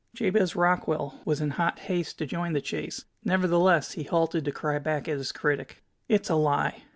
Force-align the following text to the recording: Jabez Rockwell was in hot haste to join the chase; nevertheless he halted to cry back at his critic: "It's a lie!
Jabez 0.15 0.55
Rockwell 0.55 1.21
was 1.25 1.41
in 1.41 1.51
hot 1.51 1.77
haste 1.77 2.17
to 2.17 2.25
join 2.25 2.53
the 2.53 2.59
chase; 2.59 3.05
nevertheless 3.23 3.91
he 3.91 4.01
halted 4.01 4.43
to 4.45 4.51
cry 4.51 4.79
back 4.79 5.07
at 5.07 5.19
his 5.19 5.31
critic: 5.31 5.83
"It's 6.09 6.31
a 6.31 6.35
lie! 6.35 6.85